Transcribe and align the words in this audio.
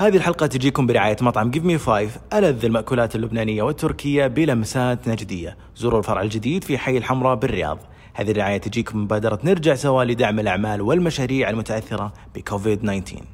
هذه 0.00 0.16
الحلقة 0.16 0.46
تجيكم 0.46 0.86
برعاية 0.86 1.16
مطعم 1.20 1.52
Give 1.52 1.56
Me 1.56 1.86
Five 1.86 2.34
ألذ 2.34 2.64
المأكولات 2.64 3.16
اللبنانية 3.16 3.62
والتركية 3.62 4.26
بلمسات 4.26 5.08
نجدية. 5.08 5.56
زوروا 5.76 5.98
الفرع 5.98 6.22
الجديد 6.22 6.64
في 6.64 6.78
حي 6.78 6.98
الحمراء 6.98 7.34
بالرياض. 7.34 7.78
هذه 8.14 8.30
الرعاية 8.30 8.58
تجيكم 8.58 9.02
مبادرة 9.02 9.38
نرجع 9.44 9.74
سوا 9.74 10.04
لدعم 10.04 10.38
الأعمال 10.38 10.82
والمشاريع 10.82 11.50
المتأثرة 11.50 12.12
بكوفيد 12.34 12.78
19 12.78 13.24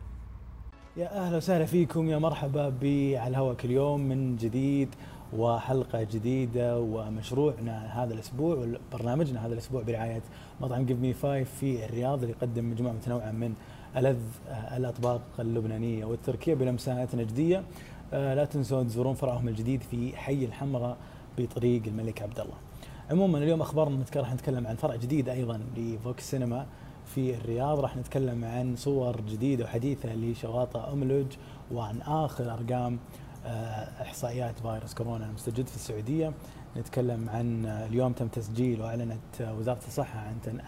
يا 0.97 1.27
أهلا 1.27 1.37
وسهلا 1.37 1.65
فيكم 1.65 2.09
يا 2.09 2.19
مرحبا 2.19 2.69
بي 2.69 3.17
على 3.17 3.31
الهواء 3.31 3.55
كل 3.55 3.71
يوم 3.71 4.01
من 4.01 4.37
جديد 4.37 4.89
وحلقة 5.33 6.03
جديدة 6.03 6.79
ومشروعنا 6.79 8.03
هذا 8.03 8.15
الأسبوع 8.15 8.57
وبرنامجنا 8.93 9.47
هذا 9.47 9.53
الأسبوع 9.53 9.83
برعاية 9.83 10.23
مطعم 10.61 10.85
Give 10.85 10.99
Me 10.99 11.13
Five 11.13 11.49
في 11.61 11.85
الرياض 11.85 12.23
اللي 12.23 12.35
يقدم 12.39 12.71
مجموعة 12.71 12.93
متنوعة 12.93 13.31
من 13.31 13.55
ألذ 13.97 14.19
آه، 14.49 14.77
الأطباق 14.77 15.21
اللبنانية 15.39 16.05
والتركية 16.05 16.55
بلمسات 16.55 17.15
نجدية. 17.15 17.63
آه، 18.13 18.35
لا 18.35 18.45
تنسون 18.45 18.87
تزورون 18.87 19.15
فرعهم 19.15 19.49
الجديد 19.49 19.83
في 19.83 20.17
حي 20.17 20.45
الحمراء 20.45 20.97
بطريق 21.39 21.83
الملك 21.87 22.23
عبد 22.23 22.41
الله. 22.41 22.55
عموما 23.11 23.39
اليوم 23.39 23.61
أخبارنا 23.61 24.05
راح 24.17 24.35
نتكلم 24.35 24.67
عن 24.67 24.75
فرع 24.77 24.97
جديد 24.97 25.29
أيضا 25.29 25.61
لفوكس 25.77 26.31
سينما 26.31 26.67
في 27.07 27.35
الرياض. 27.35 27.81
راح 27.81 27.97
نتكلم 27.97 28.45
عن 28.45 28.77
صور 28.77 29.21
جديدة 29.21 29.65
وحديثة 29.65 30.15
لشواطئ 30.15 30.93
أملج 30.93 31.27
وعن 31.73 32.01
آخر 32.01 32.53
أرقام 32.55 32.99
آه، 33.47 34.03
إحصائيات 34.03 34.59
فيروس 34.59 34.95
كورونا 34.95 35.27
المستجد 35.27 35.67
في 35.67 35.77
السعودية. 35.77 36.33
نتكلم 36.77 37.29
عن 37.31 37.67
آه، 37.67 37.87
اليوم 37.87 38.13
تم 38.13 38.29
تسجيل 38.29 38.81
وأعلنت 38.81 39.19
وزارة 39.59 39.81
الصحة 39.87 40.19
عن 40.21 40.35
تن- 40.43 40.61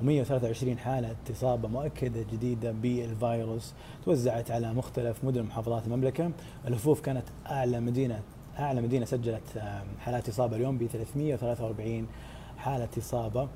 عن 0.00 0.06
3123 0.06 0.78
حالة 0.78 1.16
اصابه 1.30 1.68
مؤكدة 1.68 2.22
جديدة 2.32 2.72
بالفيروس 2.72 3.74
توزعت 4.04 4.50
على 4.50 4.72
مختلف 4.74 5.24
مدن 5.24 5.40
ومحافظات 5.40 5.86
المملكة. 5.86 6.30
الهفوف 6.68 7.00
كانت 7.00 7.22
أعلى 7.50 7.80
مدينة 7.80 8.20
أعلى 8.58 8.80
مدينة 8.80 9.04
سجلت 9.04 9.62
حالات 10.00 10.28
إصابة 10.28 10.56
اليوم 10.56 10.78
ب 10.78 10.86
343 10.86 12.06
حالة 12.58 12.88
إصابة. 12.98 13.48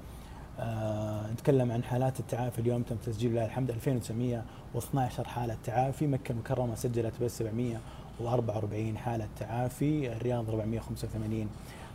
آه 0.61 1.31
نتكلم 1.33 1.73
عن 1.73 1.85
حالات 1.85 2.21
التعافي 2.21 2.59
اليوم 2.59 2.83
تم 2.83 2.97
تسجيل 2.97 3.31
لله 3.33 3.45
الحمد 3.45 3.71
2912 3.71 5.25
حالة 5.25 5.57
تعافي. 5.65 6.07
مكة 6.07 6.33
المكرمة 6.33 6.75
سجلت 6.75 7.15
بس 7.23 7.39
744 7.39 8.97
حالة 8.99 9.29
تعافي 9.41 10.13
الرياض 10.13 10.49
485 10.51 11.49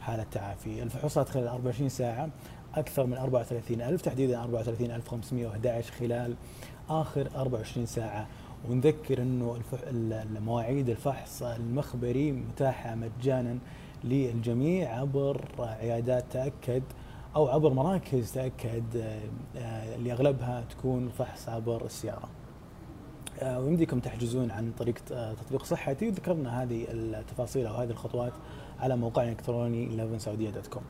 حالة 0.09 0.25
تعافي 0.31 0.83
الفحوصات 0.83 1.29
خلال 1.29 1.47
24 1.47 1.89
ساعة 1.89 2.29
أكثر 2.75 3.05
من 3.05 3.13
34 3.17 3.81
ألف 3.81 4.01
تحديدا 4.01 4.39
34511 4.43 5.91
خلال 5.93 6.35
آخر 6.89 7.27
24 7.35 7.85
ساعة 7.85 8.27
ونذكر 8.69 9.21
أنه 9.21 9.55
الفح... 9.55 9.79
ال- 9.87 10.43
مواعيد 10.43 10.89
الفحص 10.89 11.43
المخبري 11.43 12.31
متاحة 12.31 12.95
مجانا 12.95 13.57
للجميع 14.03 14.99
عبر 14.99 15.45
عيادات 15.59 16.25
تأكد 16.31 16.83
أو 17.35 17.47
عبر 17.47 17.73
مراكز 17.73 18.31
تأكد 18.31 18.83
آه، 19.57 19.95
اللي 19.95 20.11
أغلبها 20.13 20.63
تكون 20.69 21.05
الفحص 21.05 21.49
عبر 21.49 21.85
السيارة. 21.85 22.29
آه، 23.39 23.59
ويمديكم 23.59 23.99
تحجزون 23.99 24.51
عن 24.51 24.71
طريق 24.79 24.95
آه، 25.11 25.33
تطبيق 25.33 25.63
صحتي 25.63 26.07
وذكرنا 26.07 26.63
هذه 26.63 26.85
التفاصيل 26.89 27.65
أو 27.67 27.75
هذه 27.75 27.89
الخطوات 27.89 28.33
على 28.79 28.95
موقعنا 28.95 29.29
الالكتروني 29.29 29.89
11saudiya.com. 30.19 30.81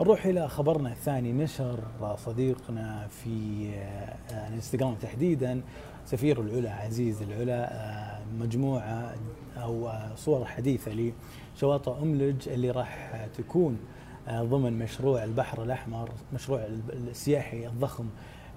نروح 0.00 0.26
إلى 0.26 0.48
خبرنا 0.48 0.92
الثاني 0.92 1.32
نشر 1.32 1.78
صديقنا 2.16 3.06
في 3.08 3.68
آه، 3.74 4.34
آه، 4.34 4.48
الانستغرام 4.48 4.94
تحديدا 4.94 5.60
سفير 6.06 6.40
العلا 6.40 6.72
عزيز 6.72 7.22
العلا 7.22 8.18
مجموعة 8.38 9.14
أو 9.56 9.90
صور 10.16 10.44
حديثة 10.44 11.12
لشواطئ 11.56 12.02
أملج 12.02 12.48
اللي 12.48 12.70
راح 12.70 13.26
تكون 13.38 13.78
ضمن 14.30 14.78
مشروع 14.78 15.24
البحر 15.24 15.62
الأحمر 15.62 16.10
مشروع 16.34 16.66
السياحي 16.92 17.66
الضخم 17.66 18.06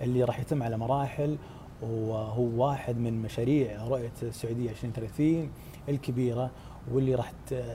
اللي 0.01 0.23
راح 0.23 0.39
يتم 0.39 0.63
على 0.63 0.77
مراحل 0.77 1.37
وهو 1.83 2.65
واحد 2.65 2.97
من 2.97 3.21
مشاريع 3.21 3.87
رؤية 3.87 4.11
السعودية 4.23 4.69
2030 4.69 5.49
الكبيرة 5.89 6.51
واللي 6.91 7.15
راح 7.15 7.31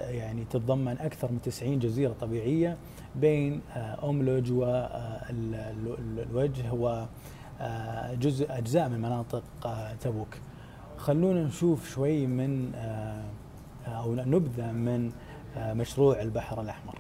يعني 0.09 0.45
تتضمن 0.45 0.99
أكثر 0.99 1.33
من 1.33 1.41
90 1.43 1.79
جزيرة 1.79 2.13
طبيعية 2.21 2.77
بين 3.17 3.61
آه، 3.77 4.11
املج 4.11 4.53
والوجه 5.33 6.73
وجزء 6.73 8.59
أجزاء 8.59 8.89
من 8.89 8.99
مناطق 8.99 9.43
آه، 9.67 9.95
تبوك. 9.95 10.29
خلونا 10.97 11.45
نشوف 11.45 11.91
شوي 11.91 12.27
من 12.27 12.75
آه، 12.75 13.25
أو 13.87 14.15
نبذة 14.15 14.73
من 14.73 15.13
آه، 15.57 15.73
مشروع 15.73 16.23
البحر 16.23 16.61
الأحمر. 16.61 16.99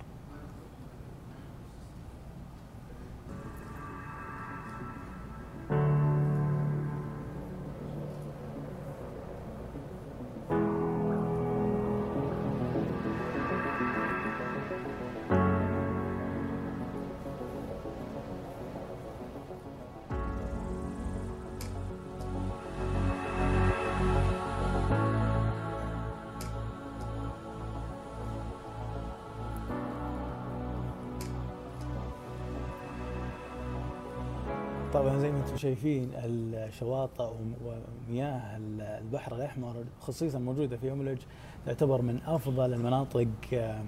طبعا 34.94 35.18
زي 35.18 35.30
ما 35.32 35.38
أنتم 35.38 35.56
شايفين 35.56 36.10
الشواطئ 36.24 37.24
وم- 37.24 37.54
ومياه 38.08 38.56
ال- 38.56 38.80
البحر 38.80 39.36
الأحمر 39.36 39.84
خصيصا 40.00 40.38
موجودة 40.38 40.76
في 40.76 40.92
أملج 40.92 41.18
تعتبر 41.66 42.02
من 42.02 42.18
أفضل 42.26 42.72
المناطق 42.74 43.26
آه، 43.54 43.80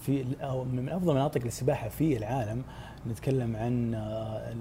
في 0.00 0.24
أو 0.40 0.64
من 0.64 0.88
أفضل 0.88 1.14
مناطق 1.14 1.44
السباحة 1.44 1.88
في 1.88 2.16
العالم. 2.16 2.62
نتكلم 3.10 3.56
عن 3.56 3.94
آه، 3.94 4.54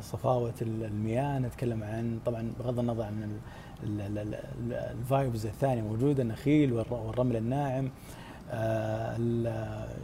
صفاوة 0.00 0.54
ال- 0.62 0.84
المياه 0.84 1.38
نتكلم 1.38 1.82
عن 1.82 2.18
طبعا 2.26 2.52
بغض 2.58 2.78
النظر 2.78 3.02
عن 3.02 3.22
ال- 3.22 4.00
ال- 4.00 4.18
ال- 4.18 4.34
ال- 4.34 4.72
الفايبز 4.72 5.46
الثانية 5.46 5.82
موجودة 5.82 6.22
النخيل 6.22 6.72
والر- 6.72 6.92
والرمل 6.92 7.36
الناعم. 7.36 7.84
ال- 7.84 7.90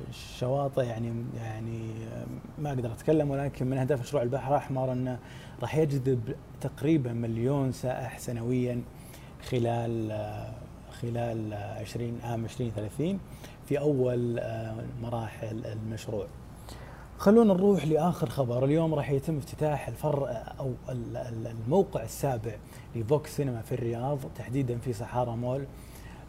الشواطئ 0.09 0.83
يعني 0.84 1.25
يعني 1.37 1.91
آه، 2.12 2.27
ما 2.59 2.69
أقدر 2.69 2.93
أتكلم 2.93 3.31
ولكن 3.31 3.66
من 3.66 3.78
اهداف 3.78 4.00
مشروع 4.00 4.22
البحر 4.22 4.50
الأحمر 4.50 4.93
انه 4.93 5.19
راح 5.62 5.77
يجذب 5.77 6.34
تقريبا 6.60 7.12
مليون 7.12 7.72
سائح 7.72 8.19
سنويا 8.19 8.83
خلال 9.49 10.10
آه، 10.10 10.53
خلال 11.03 11.53
آه، 11.53 11.81
20 11.81 12.19
عام 12.25 12.44
2030 12.44 13.19
في 13.66 13.78
أول 13.78 14.39
آه، 14.39 14.75
مراحل 15.03 15.66
المشروع. 15.66 16.27
خلونا 17.19 17.55
نروح 17.55 17.87
لآخر 17.87 18.28
خبر 18.28 18.65
اليوم 18.65 18.94
راح 18.94 19.10
يتم 19.10 19.37
افتتاح 19.37 19.89
الفرع 19.89 20.55
أو 20.60 20.72
ال- 20.89 21.16
ال- 21.16 21.47
الموقع 21.47 22.03
السابع 22.03 22.53
لفوكس 22.97 23.37
سينما 23.37 23.60
في 23.62 23.72
الرياض 23.75 24.19
تحديدا 24.37 24.78
في 24.78 24.93
صحارى 24.93 25.31
مول 25.37 25.60
آه، 25.60 25.66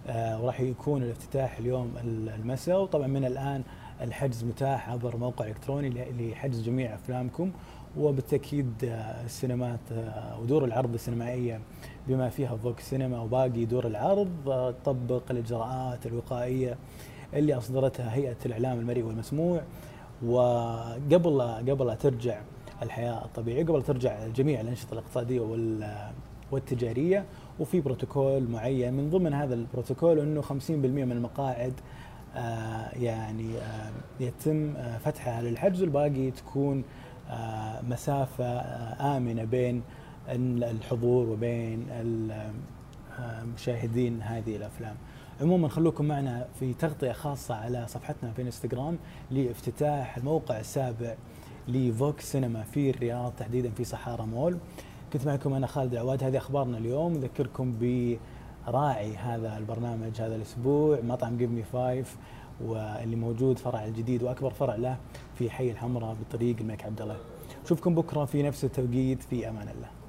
وراح 0.09 0.59
يكون 0.61 1.03
الافتتاح 1.03 1.57
اليوم 1.57 1.91
ال- 2.03 2.29
المساء. 2.29 2.81
وطبعا 2.81 3.07
من 3.07 3.25
الآن 3.25 3.63
الحجز 4.01 4.43
متاح 4.43 4.89
عبر 4.89 5.17
موقع 5.17 5.47
إلكتروني 5.47 5.89
لحجز 6.19 6.61
جميع 6.61 6.95
أفلامكم. 6.95 7.51
وبالتأكيد 7.97 8.73
آه، 8.83 9.25
السينمات 9.25 9.79
آه، 9.91 10.39
ودور 10.41 10.65
العرض 10.65 10.93
السينمائية 10.93 11.59
بما 12.07 12.29
فيها 12.29 12.55
فوكس 12.55 12.89
سينما 12.89 13.19
وباقي 13.21 13.65
دور 13.65 13.87
العرض 13.87 14.49
آه، 14.49 14.71
تطبق 14.71 15.23
الإجراءات 15.31 16.05
الوقائية 16.05 16.77
اللي 17.33 17.53
أصدرتها 17.57 18.13
هيئة 18.13 18.35
الإعلام 18.45 18.79
المرئي 18.79 19.03
والمسموع. 19.03 19.61
وقبل 20.25 21.41
قبل 21.41 21.95
ترجع 21.97 22.41
الحياة 22.81 23.25
الطبيعية 23.25 23.63
قبل 23.65 23.83
ترجع 23.83 24.27
جميع 24.27 24.61
الأنشطة 24.61 24.93
الاقتصادية 24.93 25.39
وال 25.39 25.93
والتجارية 26.51 27.25
وفي 27.59 27.81
بروتوكول 27.81 28.43
معين. 28.49 28.93
من 28.93 29.09
ضمن 29.09 29.33
هذا 29.33 29.53
البروتوكول 29.53 30.19
إنه 30.19 30.41
50% 30.41 30.49
من 30.69 31.11
المقاعد 31.11 31.73
آه، 32.35 32.89
يعني 32.97 33.57
آه، 33.57 33.91
يتم 34.19 34.75
آه، 34.75 34.97
فتحها 34.97 35.41
للحجز. 35.41 35.81
والباقي 35.81 36.31
تكون 36.31 36.83
مسافة 37.89 38.59
آمنة 39.17 39.43
بين 39.43 39.81
ال- 40.29 40.63
الحضور 40.63 41.29
وبين 41.29 41.85
مشاهدين 43.55 44.21
هذه 44.21 44.55
الأفلام. 44.55 44.95
عموما 45.41 45.67
خلوكم 45.67 46.05
معنا 46.05 46.47
في 46.59 46.73
تغطية 46.73 47.11
خاصة 47.11 47.55
على 47.55 47.85
صفحتنا 47.87 48.31
في 48.31 48.41
إنستغرام 48.41 48.97
لافتتاح 49.31 50.17
الموقع 50.17 50.59
السابع 50.59 51.15
ل 51.67 51.83
VOX 51.83 52.31
سينما 52.31 52.63
في 52.63 52.89
الرياض 52.89 53.33
تحديدا 53.39 53.69
في 53.69 53.83
صحارى 53.83 54.25
مول. 54.25 54.57
كنت 55.13 55.25
معكم 55.25 55.53
أنا 55.53 55.67
خالد 55.67 55.93
العواد 55.93 56.23
هذه 56.23 56.37
أخبارنا 56.37 56.77
اليوم 56.77 57.13
نذكركم 57.13 57.75
براعي 57.79 59.15
هذا 59.15 59.57
البرنامج 59.57 60.21
هذا 60.21 60.35
الأسبوع 60.35 60.99
مطعم 61.03 61.37
Give 61.37 61.49
Me 61.51 61.63
Five 61.63 62.17
واللي 62.61 63.15
موجود 63.15 63.59
فرع 63.59 63.85
الجديد 63.85 64.23
وأكبر 64.23 64.49
فرع 64.49 64.75
له 64.75 64.97
في 65.35 65.49
حي 65.49 65.71
الحمراء 65.71 66.15
بطريق 66.21 66.55
الملك 66.61 66.83
عبد 66.83 67.01
الله. 67.01 67.17
نشوفكم 67.65 67.95
بكرة 67.95 68.25
في 68.25 68.43
نفس 68.43 68.65
التوقيت 68.65 69.23
في 69.23 69.49
أمان 69.49 69.67
الله. 69.67 70.00